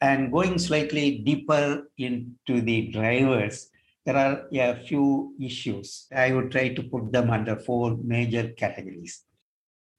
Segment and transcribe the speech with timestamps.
[0.00, 3.70] And going slightly deeper into the drivers,
[4.04, 6.06] there are a few issues.
[6.14, 9.24] I would try to put them under four major categories.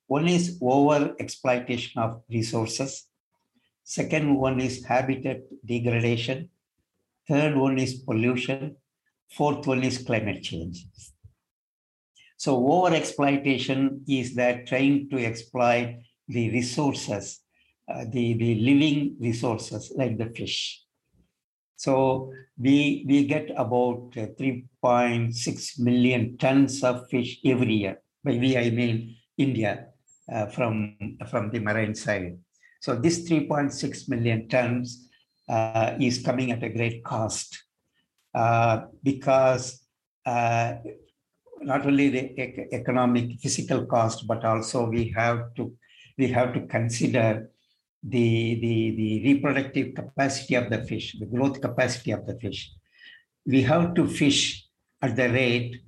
[0.08, 3.06] One is over exploitation of resources.
[3.84, 6.50] Second one is habitat degradation.
[7.28, 8.78] Third one is pollution.
[9.30, 10.88] Fourth one is climate change.
[12.38, 15.98] So over exploitation is that trying to exploit
[16.28, 17.42] the resources,
[17.90, 20.84] uh, the, the living resources like the fish.
[21.76, 28.02] So we, we get about uh, 3.6 million tons of fish every year.
[28.24, 29.88] By we, I mean India
[30.32, 30.98] uh, from,
[31.30, 32.38] from the marine side.
[32.82, 35.10] So this 3.6 million tons
[35.48, 37.64] uh, is coming at a great cost
[38.36, 39.82] uh, because
[40.26, 45.74] not only the economic physical cost, but also we have to
[46.18, 47.50] we have to consider
[48.04, 52.72] the, the, the reproductive capacity of the fish, the growth capacity of the fish.
[53.46, 54.68] We have to fish
[55.02, 55.82] at the rate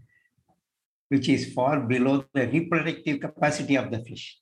[1.12, 4.40] which is far below the reproductive capacity of the fish,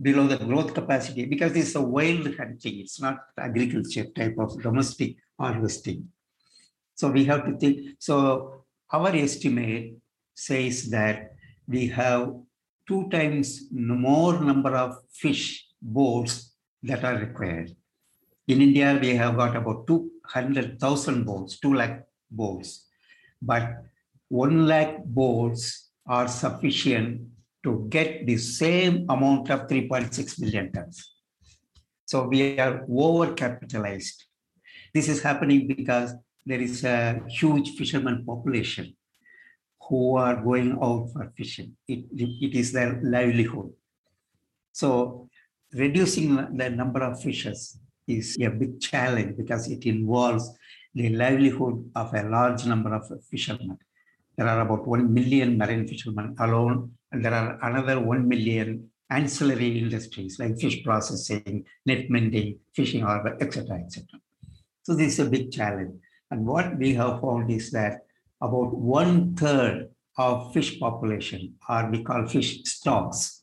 [0.00, 5.16] below the growth capacity, because it's a wild hunting, it's not agriculture type of domestic
[5.40, 6.06] harvesting.
[6.94, 9.94] So we have to think, so our estimate
[10.34, 11.32] says that
[11.66, 12.34] we have
[12.86, 16.51] two times more number of fish boats
[16.82, 17.74] that are required.
[18.48, 22.86] In India, we have got about 200,000 boats, 2 lakh boats,
[23.40, 23.84] but
[24.28, 27.20] 1 lakh boats are sufficient
[27.62, 31.08] to get the same amount of 3.6 million tons.
[32.06, 34.24] So we are over capitalized.
[34.92, 38.96] This is happening because there is a huge fisherman population
[39.88, 41.76] who are going out for fishing.
[41.86, 43.72] It, it is their livelihood.
[44.72, 45.28] So
[45.74, 50.50] reducing the number of fishes is a big challenge because it involves
[50.94, 53.78] the livelihood of a large number of fishermen.
[54.36, 59.78] There are about 1 million marine fishermen alone, and there are another 1 million ancillary
[59.78, 64.06] industries like fish processing, net mending, fishing harbor, etc., etc.
[64.82, 65.94] So this is a big challenge.
[66.30, 68.00] And what we have found is that
[68.40, 73.42] about one third of fish population, or we call fish stocks,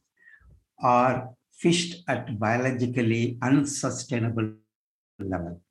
[0.81, 4.53] are fished at biologically unsustainable
[5.19, 5.61] level.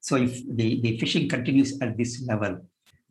[0.00, 2.64] So if the, the fishing continues at this level,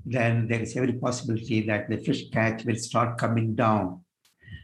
[0.05, 4.01] then there is every possibility that the fish catch will start coming down.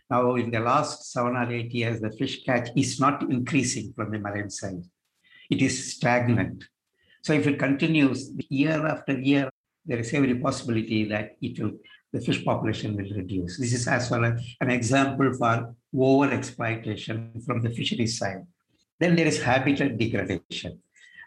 [0.09, 4.11] Now, in the last seven or eight years, the fish catch is not increasing from
[4.11, 4.83] the marine side.
[5.49, 6.63] It is stagnant.
[7.23, 9.49] So if it continues year after year,
[9.85, 11.73] there is every possibility that it will
[12.13, 13.57] the fish population will reduce.
[13.57, 18.45] This is as well as an example for over exploitation from the fishery side.
[18.99, 20.79] Then there is habitat degradation.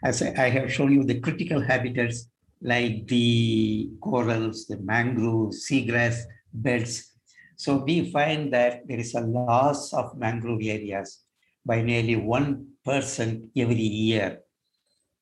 [0.03, 2.29] As I have shown you, the critical habitats
[2.61, 6.21] like the corals, the mangroves, seagrass
[6.53, 7.11] beds.
[7.57, 11.21] So we find that there is a loss of mangrove areas
[11.65, 14.39] by nearly 1% every year.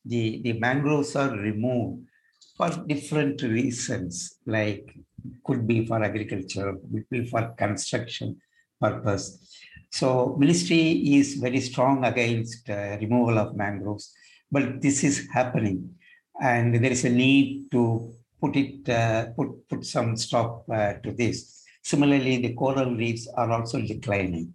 [0.06, 2.08] The, the mangroves are removed
[2.58, 4.94] for different reasons, like
[5.46, 8.40] could be for agriculture, could be for construction
[8.86, 9.26] purpose.
[10.00, 10.08] So
[10.44, 10.84] ministry
[11.18, 14.06] is very strong against uh, removal of mangroves,
[14.56, 15.78] but this is happening,
[16.42, 17.82] and there is a need to
[18.42, 21.38] put it uh, put put some stop uh, to this.
[21.92, 24.46] Similarly, the coral reefs are also declining.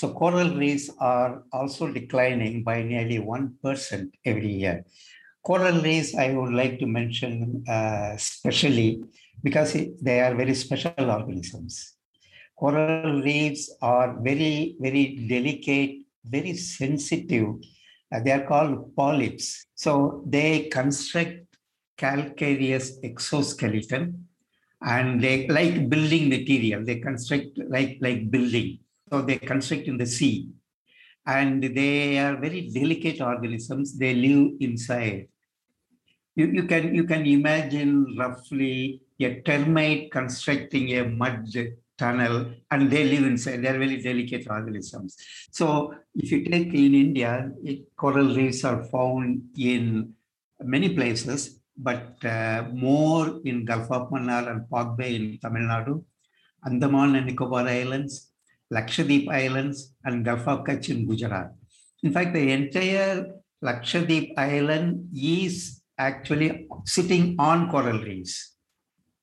[0.00, 4.84] So coral reefs are also declining by nearly one percent every year.
[5.48, 8.90] Coral reefs, I would like to mention uh, especially
[9.42, 9.72] because
[10.02, 11.97] they are very special organisms.
[12.58, 17.54] Coral reefs are very, very delicate, very sensitive.
[18.12, 19.66] Uh, they are called polyps.
[19.74, 21.46] So they construct
[21.96, 24.26] calcareous exoskeleton
[24.82, 26.84] and they like building material.
[26.84, 28.80] They construct like, like building.
[29.10, 30.48] So they construct in the sea.
[31.26, 33.96] And they are very delicate organisms.
[33.96, 35.28] They live inside.
[36.34, 41.46] You, you, can, you can imagine roughly a termite constructing a mud
[41.98, 43.62] tunnel and they live inside.
[43.62, 45.16] They're very delicate organisms.
[45.50, 50.14] So if you take in India, it, coral reefs are found in
[50.60, 56.04] many places, but uh, more in Gulf of Mannar and Palk Bay in Tamil Nadu,
[56.64, 58.32] Andaman and Nicobar Islands,
[58.72, 61.52] Lakshadweep Islands, and Gulf of Kutch in Gujarat.
[62.02, 63.26] In fact, the entire
[63.64, 68.54] Lakshadweep Island is actually sitting on coral reefs.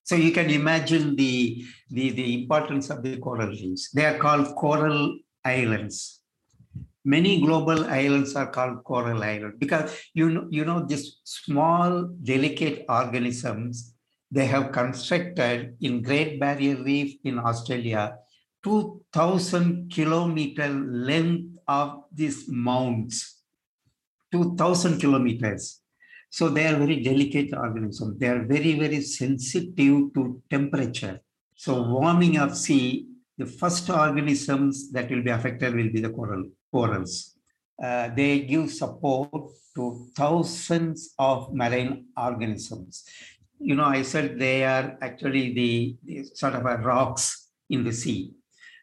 [0.05, 3.89] So you can imagine the, the, the importance of the coral reefs.
[3.91, 6.21] They are called coral islands.
[7.03, 12.85] Many global islands are called coral islands because you know, you know, these small, delicate
[12.87, 13.95] organisms
[14.31, 18.17] they have constructed in Great Barrier Reef in Australia
[18.63, 23.41] 2,000 kilometer length of these mounds,
[24.31, 25.81] 2,000 kilometers.
[26.37, 28.19] So they are very delicate organisms.
[28.19, 31.21] They are very, very sensitive to temperature.
[31.55, 36.43] So warming of sea, the first organisms that will be affected will be the coral,
[36.73, 37.37] corals.
[37.81, 39.31] Uh, they give support
[39.75, 43.05] to thousands of marine organisms.
[43.57, 48.33] You know, I said they are actually the, the sort of rocks in the sea.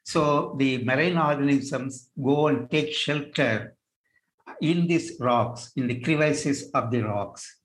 [0.04, 3.76] So the marine organisms go and take shelter
[4.60, 7.58] in these rocks, in the crevices of the rocks.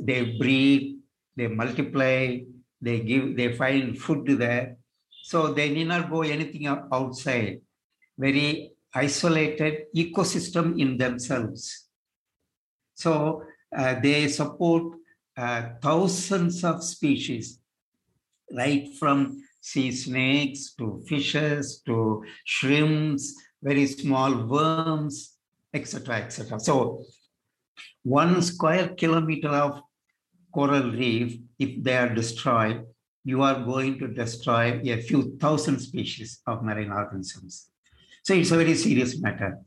[0.00, 0.98] They breed,
[1.36, 2.38] they multiply,
[2.80, 4.76] they give, they find food there.
[5.24, 7.60] So they need not go anything outside.
[8.18, 11.88] Very isolated ecosystem in themselves.
[12.94, 13.42] So
[13.76, 14.94] uh, they support
[15.36, 17.58] uh, thousands of species,
[18.52, 25.33] right from sea snakes to fishes to shrimps, very small worms,
[25.74, 26.60] etc., etc.
[26.60, 27.04] So
[28.02, 29.82] one square kilometer of
[30.52, 32.86] coral reef, if they are destroyed,
[33.24, 37.68] you are going to destroy a few thousand species of marine organisms.
[38.22, 39.58] So it's a very serious matter.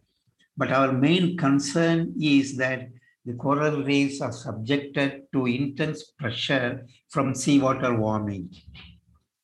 [0.56, 2.90] But our main concern is that
[3.26, 8.50] the coral reefs are subjected to intense pressure from seawater warming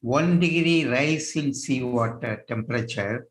[0.04, 3.26] one degree rise in seawater temperature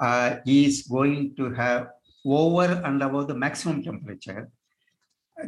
[0.00, 1.88] uh, is going to have
[2.24, 4.50] over and above the maximum temperature.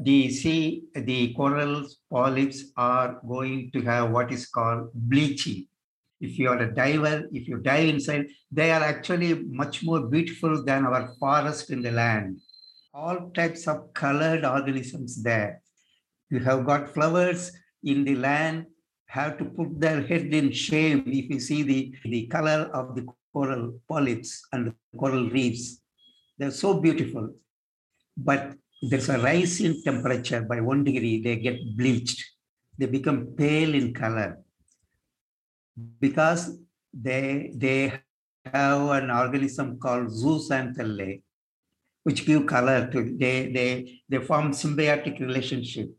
[0.00, 5.66] The sea, the coral polyps are going to have what is called bleaching.
[6.20, 10.64] If you are a diver, if you dive inside, they are actually much more beautiful
[10.64, 12.38] than our forest in the land.
[12.92, 15.60] All types of colored organisms there.
[16.30, 18.66] You have got flowers in the land
[19.14, 23.06] have to put their head in shame if you see the, the color of the
[23.32, 25.80] coral polyps and the coral reefs.
[26.38, 27.34] They're so beautiful.
[28.16, 32.22] But there's a rise in temperature by one degree, they get bleached.
[32.76, 34.38] They become pale in color
[36.00, 36.58] because
[36.92, 38.00] they, they
[38.44, 41.22] have an organism called zooxanthellae,
[42.02, 45.90] which give color to, they, they, they form symbiotic relationship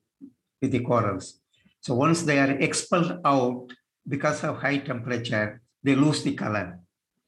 [0.61, 1.39] with the corals.
[1.81, 3.71] So once they are expelled out
[4.07, 6.79] because of high temperature, they lose the color.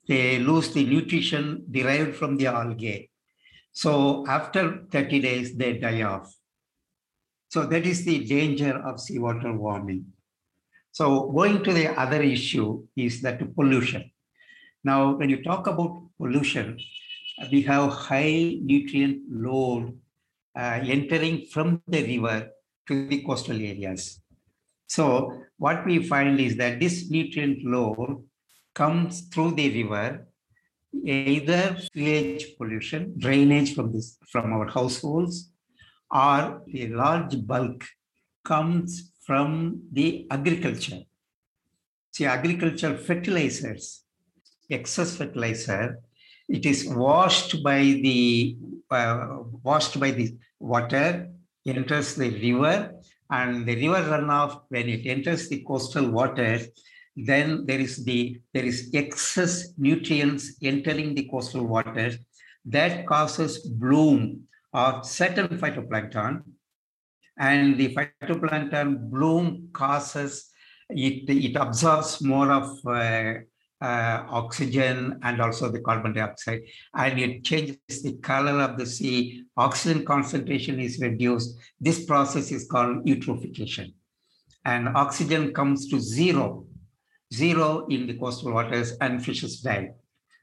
[0.07, 3.09] They lose the nutrition derived from the algae.
[3.71, 6.33] So after 30 days, they die off.
[7.50, 10.06] So that is the danger of seawater warming.
[10.92, 14.12] So going to the other issue is that pollution.
[14.83, 16.80] Now, when you talk about pollution,
[17.51, 19.98] we have high nutrient load
[20.57, 22.50] uh, entering from the river
[22.88, 24.19] to the coastal areas.
[24.88, 28.24] So what we find is that this nutrient load
[28.77, 30.27] comes through the river,
[31.03, 35.35] either sewage pollution, drainage from this from our households,
[36.12, 37.79] or the large bulk
[38.51, 38.89] comes
[39.25, 41.01] from the agriculture.
[42.13, 44.03] See, agricultural fertilizers,
[44.69, 46.00] excess fertilizer,
[46.47, 48.57] it is washed by the
[48.91, 49.39] uh,
[49.69, 50.27] washed by the
[50.59, 51.07] water,
[51.65, 52.75] enters the river,
[53.30, 56.63] and the river runoff when it enters the coastal waters
[57.26, 62.18] then there is the there is excess nutrients entering the coastal waters
[62.66, 64.44] that causes bloom
[64.74, 66.42] of certain phytoplankton
[67.40, 70.52] and the phytoplankton bloom causes
[70.90, 73.33] it, it absorbs more of uh,
[73.81, 76.62] uh, oxygen and also the carbon dioxide,
[76.95, 79.44] and it changes the color of the sea.
[79.56, 81.57] Oxygen concentration is reduced.
[81.80, 83.94] This process is called eutrophication.
[84.66, 86.66] And oxygen comes to zero,
[87.34, 89.92] zero in the coastal waters, and fishes die.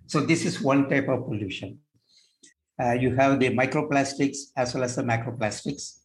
[0.07, 1.79] So this is one type of pollution.
[2.83, 5.99] Uh, you have the microplastics as well as the macroplastics.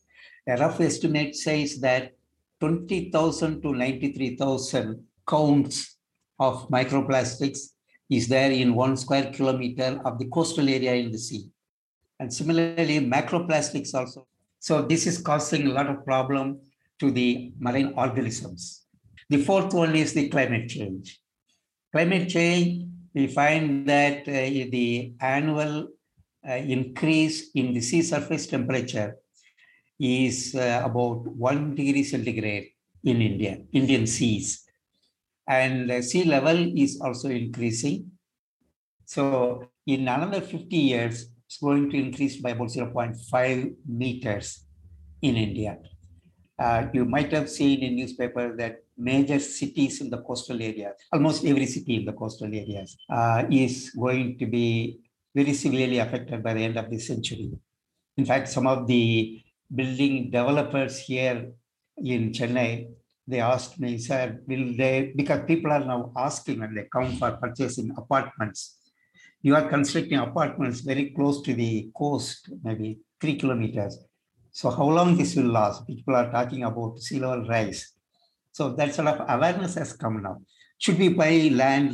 [0.47, 2.13] A rough estimate says that
[2.59, 5.97] 20,000 to 93,000 counts
[6.39, 7.69] of microplastics
[8.09, 11.49] is there in one square kilometer of the coastal area in the sea.
[12.19, 14.27] And similarly, macroplastics also.
[14.59, 16.59] So this is causing a lot of problem
[16.99, 18.85] to the marine organisms.
[19.29, 21.19] The fourth one is the climate change.
[21.91, 25.89] Climate change, we find that uh, the annual
[26.47, 29.17] uh, increase in the sea surface temperature
[29.99, 32.69] is uh, about one degree centigrade
[33.03, 34.69] in India, Indian seas
[35.49, 38.11] and sea level is also increasing.
[39.05, 44.63] So in another 50 years, it's going to increase by about 0.5 meters
[45.23, 45.79] in India.
[46.59, 51.45] Uh, you might have seen in newspaper that major cities in the coastal areas, almost
[51.45, 54.99] every city in the coastal areas, uh, is going to be
[55.33, 57.51] very severely affected by the end of this century.
[58.17, 59.41] In fact, some of the
[59.73, 61.51] building developers here
[61.97, 62.89] in Chennai,
[63.25, 67.31] they asked me, sir, will they, because people are now asking when they come for
[67.37, 68.77] purchasing apartments,
[69.41, 73.97] you are constructing apartments very close to the coast, maybe three kilometers.
[74.51, 75.85] So how long this will last?
[75.87, 77.93] People are talking about sea level rise.
[78.51, 80.37] So that sort of awareness has come now.
[80.77, 81.93] Should we buy land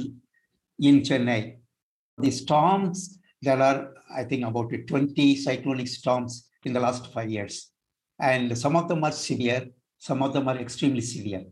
[0.79, 1.57] in Chennai?
[2.17, 7.71] The storms, there are, I think, about 20 cyclonic storms in the last five years.
[8.19, 11.45] And some of them are severe, some of them are extremely severe.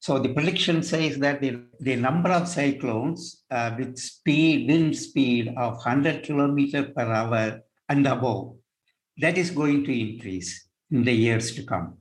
[0.00, 5.48] So the prediction says that the, the number of cyclones uh, with speed, wind speed
[5.56, 8.56] of 100 kilometer per hour and above,
[9.18, 11.96] that is going to increase in the years to come.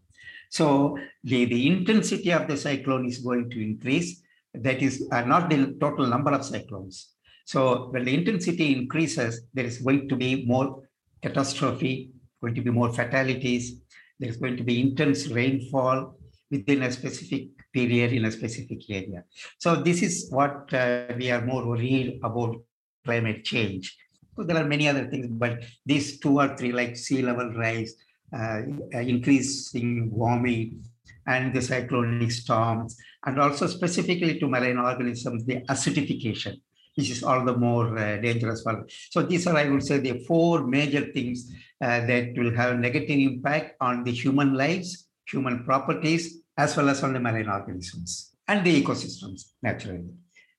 [0.50, 4.22] So the, the intensity of the cyclone is going to increase.
[4.53, 7.12] That is uh, not the total number of cyclones.
[7.45, 10.84] So when the intensity increases, there is going to be more
[11.22, 13.81] catastrophe, going to be more fatalities.
[14.19, 16.17] There's going to be intense rainfall
[16.50, 19.25] within a specific period in a specific area.
[19.60, 22.55] So this is what uh, we are more worried about
[23.03, 23.95] climate change.
[24.38, 27.96] There are many other things, but these two or three, like sea level rise,
[28.38, 28.62] uh,
[28.94, 30.84] increasing warming,
[31.27, 36.60] and the cyclonic storms, and also specifically to marine organisms, the acidification,
[36.96, 38.86] which is all the more uh, dangerous for.
[39.10, 41.51] So these are, I would say, the four major things
[41.82, 47.04] uh, that will have negative impact on the human lives, human properties, as well as
[47.04, 50.06] on the marine organisms and the ecosystems, naturally.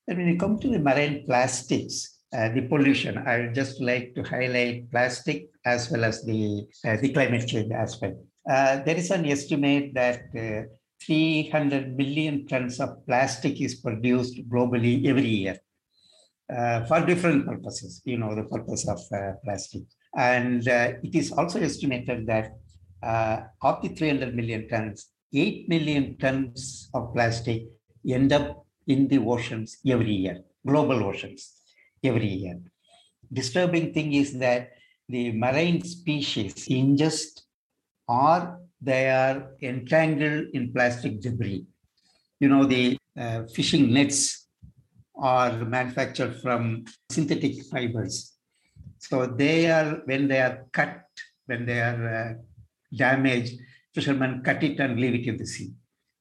[0.07, 4.13] And when you come to the marine plastics, uh, the pollution, I would just like
[4.15, 8.17] to highlight plastic as well as the, uh, the climate change aspect.
[8.49, 10.67] Uh, there is an estimate that uh,
[11.05, 15.57] 300 million tons of plastic is produced globally every year
[16.53, 18.99] uh, for different purposes, you know, the purpose of
[19.43, 19.83] plastic.
[20.15, 22.51] And it is also estimated that
[23.61, 27.63] of the 300 million tons, 8 million tons of plastic
[28.09, 31.57] end up in the oceans every year, global oceans
[32.03, 32.59] every year.
[33.31, 34.71] Disturbing thing is that
[35.09, 37.41] the marine species ingest
[38.07, 41.65] or they are entangled in plastic debris.
[42.39, 44.47] You know, the uh, fishing nets
[45.15, 48.33] are manufactured from synthetic fibers.
[48.99, 51.03] So they are, when they are cut,
[51.47, 52.33] when they are uh,
[52.95, 53.59] damaged,
[53.93, 55.71] fishermen cut it and leave it in the sea.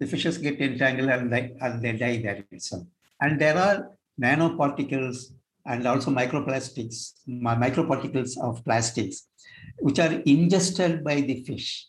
[0.00, 2.86] The fishes get entangled and they, and they die there itself.
[3.20, 3.90] And there are
[4.20, 5.32] nanoparticles
[5.66, 9.28] and also microplastics, microparticles of plastics,
[9.80, 11.86] which are ingested by the fish.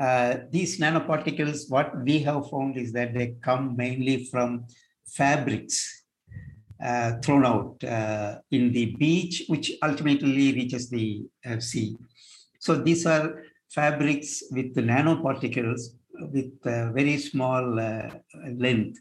[0.00, 4.66] Uh, these nanoparticles, what we have found is that they come mainly from
[5.06, 6.04] fabrics
[6.84, 11.96] uh, thrown out uh, in the beach, which ultimately reaches the uh, sea.
[12.58, 15.80] So these are fabrics with nanoparticles
[16.32, 18.10] with very small uh,
[18.56, 18.98] length.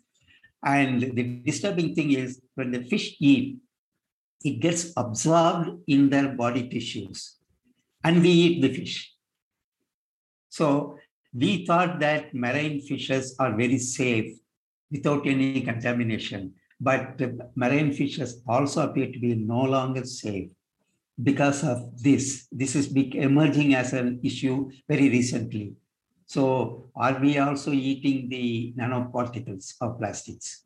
[0.63, 3.57] And the disturbing thing is when the fish eat,
[4.43, 7.37] it gets absorbed in their body tissues
[8.03, 9.13] and we eat the fish.
[10.49, 10.97] So
[11.33, 14.37] we thought that marine fishes are very safe
[14.91, 17.19] without any contamination, but
[17.55, 20.49] marine fishes also appear to be no longer safe
[21.21, 22.47] because of this.
[22.51, 25.73] This is emerging as an issue very recently.
[26.25, 30.65] So are we also eating the nanoparticles of plastics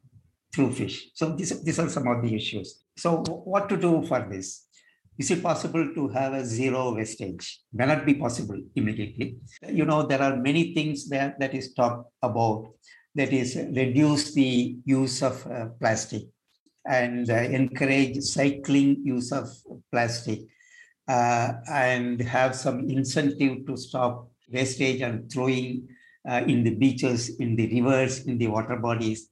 [0.53, 1.09] through fish?
[1.13, 2.83] So these, these are some of the issues.
[2.97, 4.65] So what to do for this?
[5.17, 7.61] Is it possible to have a zero wastage?
[7.73, 9.37] May not be possible immediately.
[9.67, 12.67] You know, there are many things that, that is talked about
[13.15, 16.23] that is reduce the use of uh, plastic
[16.87, 19.49] and uh, encourage cycling use of
[19.91, 20.41] plastic
[21.07, 25.87] uh, and have some incentive to stop wastage and throwing
[26.29, 29.29] uh, in the beaches, in the rivers, in the water bodies,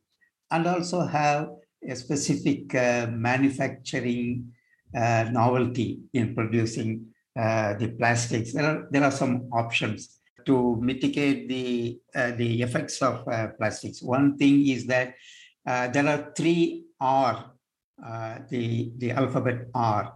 [0.55, 1.49] and also have
[1.87, 4.51] a specific uh, manufacturing
[4.95, 6.89] uh, novelty in producing
[7.37, 8.53] uh, the plastics.
[8.53, 13.25] There are, there are some options to mitigate the, the effects of
[13.57, 14.01] plastics.
[14.01, 15.15] One thing is that
[15.65, 17.51] there are three R,
[18.05, 20.13] uh, the, the alphabet R,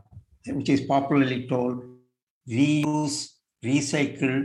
[0.47, 1.83] which is popularly told
[2.47, 3.29] reuse,
[3.65, 4.37] recycle,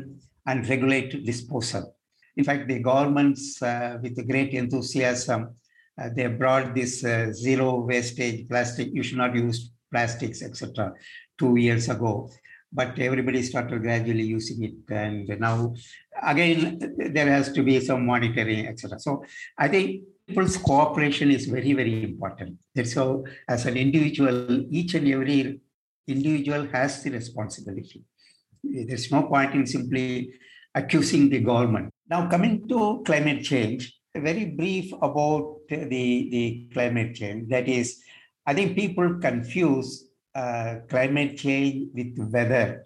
[0.47, 1.95] and regulate disposal.
[2.37, 5.55] In fact, the governments, uh, with great enthusiasm,
[6.01, 10.93] uh, they brought this uh, zero wastage plastic, you should not use plastics, etc.
[11.39, 12.29] two years ago,
[12.73, 14.93] but everybody started gradually using it.
[14.93, 15.75] And now,
[16.23, 18.99] again, there has to be some monitoring, etc.
[18.99, 19.25] So
[19.57, 22.59] I think people's cooperation is very, very important.
[22.75, 25.61] And so as an individual, each and every
[26.09, 28.03] individual has the responsibility.
[28.65, 30.35] There's no point in simply
[30.75, 31.91] accusing the government.
[32.09, 37.49] Now, coming to climate change, very brief about the, the climate change.
[37.49, 38.01] That is,
[38.47, 42.85] I think people confuse uh, climate change with weather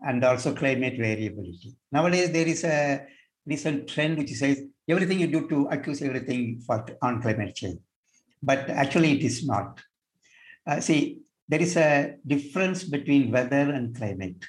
[0.00, 1.76] and also climate variability.
[1.92, 3.06] Nowadays, there is a
[3.46, 7.78] recent trend which says everything you do to accuse everything for, on climate change.
[8.42, 9.80] But actually, it is not.
[10.66, 14.44] Uh, see, there is a difference between weather and climate.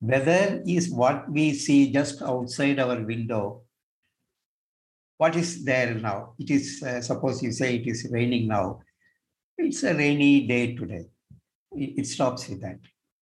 [0.00, 3.63] Weather is what we see just outside our window.
[5.24, 6.34] What is there now?
[6.38, 8.80] It is, uh, suppose you say it is raining now.
[9.56, 11.06] It's a rainy day today.
[11.72, 12.80] It, it stops with that.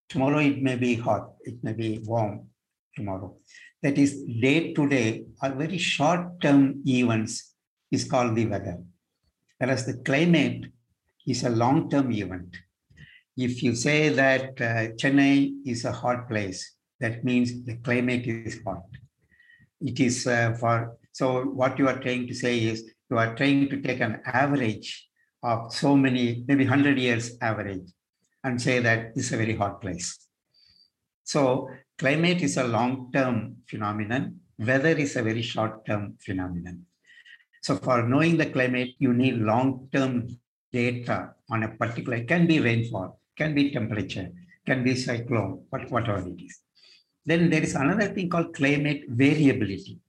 [0.09, 2.49] Tomorrow it may be hot, it may be warm
[2.93, 3.37] tomorrow.
[3.83, 7.53] That is day to day are very short term events
[7.89, 8.79] is called the weather.
[9.57, 10.65] Whereas the climate
[11.25, 12.57] is a long term event.
[13.37, 16.69] If you say that uh, Chennai is a hot place,
[16.99, 18.83] that means the climate is hot.
[19.79, 23.69] It is uh, for, so what you are trying to say is you are trying
[23.69, 25.07] to take an average
[25.43, 27.87] of so many, maybe 100 years average
[28.43, 30.27] and say that this is a very hot place.
[31.23, 34.39] So climate is a long-term phenomenon.
[34.57, 36.85] Weather is a very short-term phenomenon.
[37.61, 40.27] So for knowing the climate, you need long-term
[40.71, 44.29] data on a particular, it can be rainfall, can be temperature,
[44.65, 46.59] can be cyclone, whatever it is.
[47.25, 49.99] Then there is another thing called climate variability.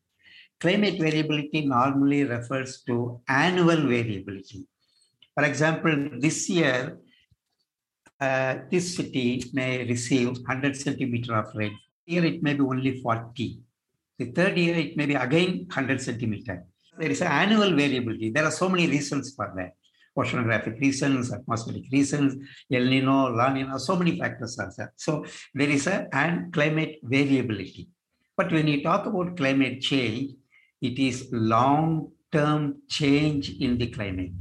[0.60, 4.66] Climate variability normally refers to annual variability.
[5.34, 6.98] For example, this year,
[8.20, 11.76] uh, this city may receive 100 centimeter of rain.
[12.04, 13.58] Here it may be only 40.
[14.18, 16.64] The third year it may be again 100 centimeter.
[16.98, 18.30] There is an annual variability.
[18.30, 19.72] There are so many reasons for that
[20.16, 22.36] oceanographic reasons, atmospheric reasons,
[22.72, 24.92] El Nino, La Nina, so many factors are there.
[24.96, 27.88] So there is a and climate variability.
[28.36, 30.32] But when you talk about climate change,
[30.88, 34.40] it is long-term change in the climate.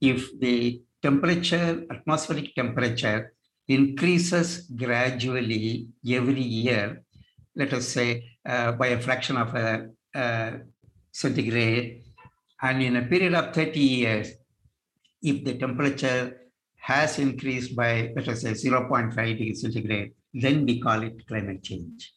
[0.00, 3.32] If the temperature, atmospheric temperature
[3.66, 7.02] increases gradually every year,
[7.56, 8.08] let us say
[8.46, 10.60] uh, by a fraction of a, a
[11.12, 12.02] centigrade,
[12.60, 14.28] and in a period of 30 years,
[15.22, 16.38] if the temperature
[16.76, 22.12] has increased by, let us say, 0.5 degrees centigrade, then we call it climate change.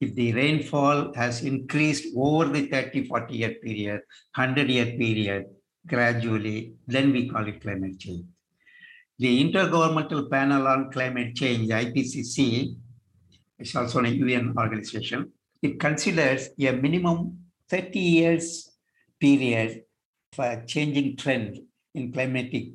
[0.00, 4.00] If the rainfall has increased over the 30, 40 year period,
[4.34, 5.46] 100 year period,
[5.86, 8.24] gradually, then we call it climate change.
[9.18, 12.76] The Intergovernmental Panel on Climate Change, IPCC,
[13.58, 15.32] is also a UN organization.
[15.60, 18.70] It considers a minimum 30 years
[19.18, 19.82] period
[20.32, 21.58] for a changing trend
[21.94, 22.68] in climatic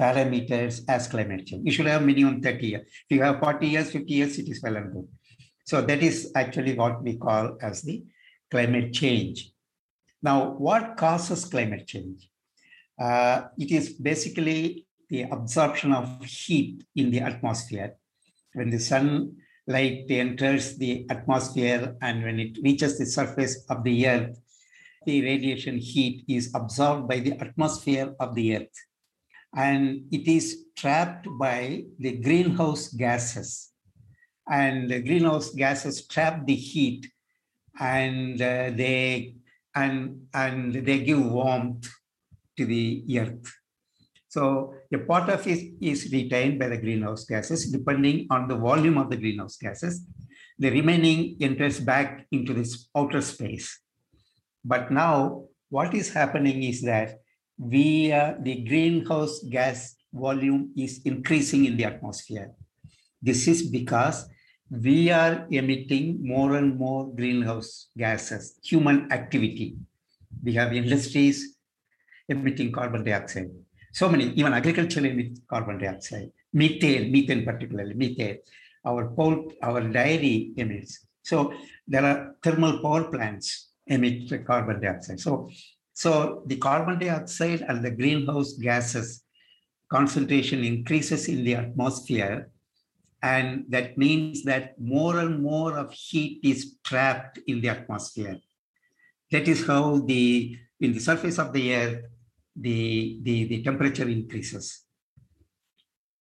[0.00, 1.62] parameters as climate change.
[1.64, 2.82] You should have minimum 30 years.
[3.10, 5.08] If you have 40 years, 50 years, it is well and good.
[5.68, 8.02] So that is actually what we call as the
[8.50, 9.52] climate change.
[10.22, 12.30] Now, what causes climate change?
[12.98, 17.96] Uh, it is basically the absorption of heat in the atmosphere.
[18.54, 24.40] When the sunlight enters the atmosphere and when it reaches the surface of the earth,
[25.04, 28.76] the radiation heat is absorbed by the atmosphere of the earth
[29.54, 33.72] and it is trapped by the greenhouse gases
[34.50, 37.06] and the greenhouse gases trap the heat
[37.80, 39.34] and uh, they
[39.74, 41.88] and and they give warmth
[42.56, 43.52] to the earth.
[44.28, 47.70] So a part of it is retained by the greenhouse gases.
[47.70, 50.04] Depending on the volume of the greenhouse gases
[50.58, 53.78] the remaining enters back into this outer space.
[54.64, 57.20] But now what is happening is that
[57.56, 62.50] we, uh, the greenhouse gas volume is increasing in the atmosphere.
[63.22, 64.28] This is because
[64.70, 69.76] we are emitting more and more greenhouse gases, human activity.
[70.42, 71.56] We have industries
[72.28, 73.50] emitting carbon dioxide.
[73.92, 78.38] So many, even agriculture emit carbon dioxide, methane, methane particularly, methane.
[78.84, 81.06] Our pulp, our dairy emits.
[81.22, 81.52] So
[81.86, 85.20] there are thermal power plants emit carbon dioxide.
[85.20, 85.50] So,
[85.94, 89.24] so the carbon dioxide and the greenhouse gases
[89.90, 92.50] concentration increases in the atmosphere.
[93.22, 98.38] And that means that more and more of heat is trapped in the atmosphere.
[99.30, 102.04] That is how the in the surface of the earth,
[102.54, 104.84] the, the, the temperature increases.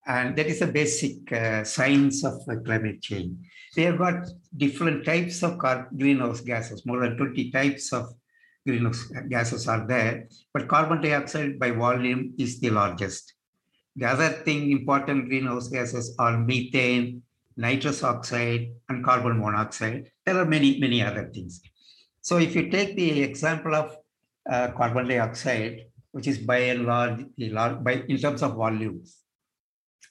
[0.06, 3.38] And that is the basic uh, science of uh, climate change.
[3.76, 5.60] They have got different types of
[5.98, 8.14] greenhouse gases, more than 20 types of
[8.66, 13.34] greenhouse gases are there, but carbon dioxide by volume is the largest.
[13.98, 17.24] The other thing, important greenhouse gases are methane,
[17.58, 20.12] nitrous oxide, and carbon monoxide.
[20.24, 21.62] There are many, many other things.
[22.22, 23.98] So if you take the example of
[24.48, 27.26] uh, carbon dioxide, which is by and large,
[27.84, 29.18] by, in terms of volumes,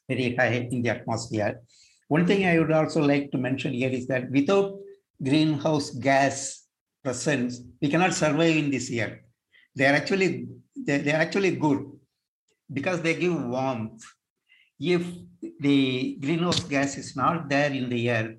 [0.09, 1.61] very high in the atmosphere.
[2.09, 4.79] One thing I would also like to mention here is that without
[5.22, 6.64] greenhouse gas
[7.03, 9.25] presence, we cannot survive in this year.
[9.75, 10.46] They are actually
[10.77, 11.96] they, they are actually good
[12.72, 14.05] because they give warmth.
[14.79, 15.07] If
[15.61, 18.37] the greenhouse gas is not there in the air,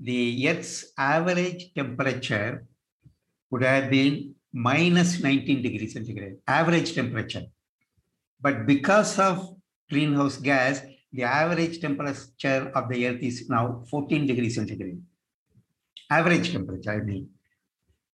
[0.00, 2.66] the Earth's average temperature
[3.50, 7.46] would have been minus 19 degrees centigrade, average temperature.
[8.40, 9.56] But because of
[9.90, 10.80] greenhouse gas,
[11.12, 15.00] the average temperature of the earth is now 14 degrees centigrade.
[16.10, 17.30] Average temperature, I mean.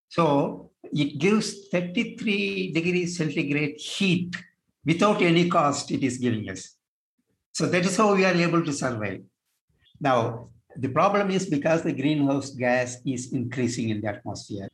[0.09, 4.37] So it gives 33 degrees centigrade heat
[4.85, 6.77] without any cost, it is giving us.
[7.53, 9.23] So that is how we are able to survive.
[10.01, 14.69] Now, the problem is because the greenhouse gas is increasing in the atmosphere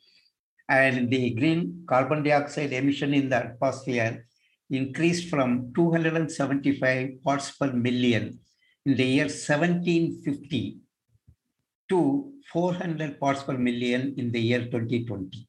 [0.68, 4.26] and the green carbon dioxide emission in the atmosphere
[4.70, 8.38] increased from 275 parts per million
[8.84, 10.78] in the year 1750
[11.88, 15.48] to 400 parts per million in the year 2020.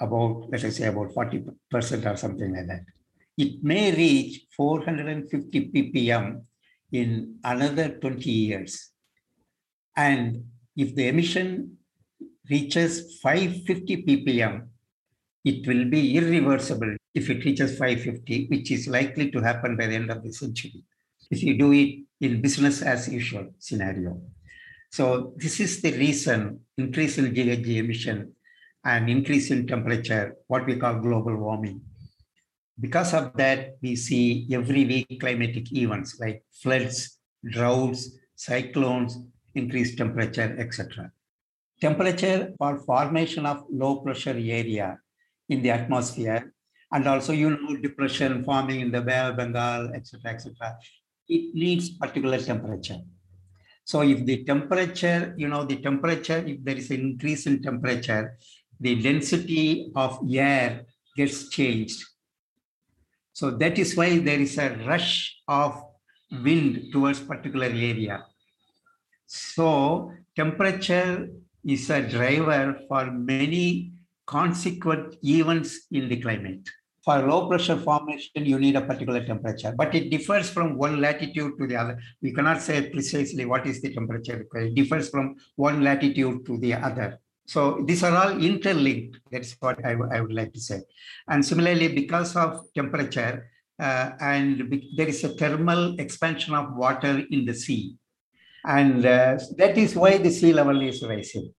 [0.00, 2.82] About, let us say, about 40% or something like that.
[3.36, 6.42] It may reach 450 ppm
[6.92, 8.90] in another 20 years.
[9.96, 10.44] And
[10.76, 11.78] if the emission
[12.48, 14.66] reaches 550 ppm,
[15.44, 19.94] it will be irreversible if it reaches 550, which is likely to happen by the
[19.94, 20.82] end of the century,
[21.30, 24.20] if you do it in business as usual scenario.
[24.90, 28.32] So this is the reason increase in GHG emission
[28.84, 31.80] and increase in temperature, what we call global warming.
[32.78, 39.18] Because of that, we see every week climatic events like floods, droughts, cyclones,
[39.54, 41.12] increased temperature, etc.
[41.80, 44.98] Temperature or formation of low pressure area
[45.48, 46.52] in the atmosphere
[46.92, 50.76] and also you know depression forming in the Bay of Bengal, etc., etc.
[51.28, 53.00] It needs particular temperature.
[53.84, 58.38] So if the temperature, you know, the temperature, if there is an increase in temperature,
[58.80, 62.02] the density of air gets changed.
[63.34, 65.82] So that is why there is a rush of
[66.30, 68.24] wind towards particular area.
[69.26, 71.28] So temperature
[71.64, 73.92] is a driver for many
[74.24, 76.68] consequent events in the climate.
[77.04, 81.58] For low pressure formation, you need a particular temperature, but it differs from one latitude
[81.58, 81.98] to the other.
[82.22, 84.46] We cannot say precisely what is the temperature.
[84.54, 87.18] It differs from one latitude to the other.
[87.46, 89.18] So these are all interlinked.
[89.30, 90.80] That's what I, I would like to say.
[91.28, 97.44] And similarly, because of temperature, uh, and there is a thermal expansion of water in
[97.44, 97.96] the sea.
[98.64, 101.52] And uh, that is why the sea level is rising.